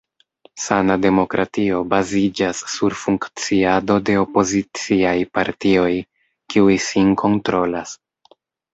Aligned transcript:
Sana 0.61 0.95
demokratio 1.03 1.81
baziĝas 1.91 2.63
sur 2.77 2.97
funkciado 3.03 3.99
de 4.09 4.17
opoziciaj 4.25 5.15
partioj, 5.39 5.89
kiuj 6.53 6.83
sin 6.91 7.17
kontrolas. 7.25 7.99